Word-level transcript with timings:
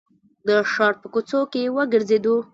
د 0.47 0.49
ښار 0.71 0.93
په 1.01 1.07
کوڅو 1.13 1.39
کې 1.51 1.73
وګرځېدو. 1.75 2.35